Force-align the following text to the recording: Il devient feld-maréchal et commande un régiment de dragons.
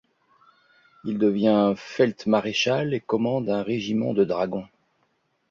Il 1.03 1.19
devient 1.19 1.73
feld-maréchal 1.77 2.95
et 2.95 3.01
commande 3.01 3.49
un 3.51 3.61
régiment 3.61 4.15
de 4.15 4.23
dragons. 4.23 4.65